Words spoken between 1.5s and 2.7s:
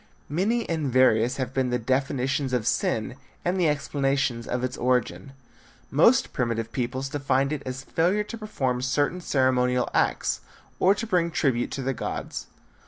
been the definitions of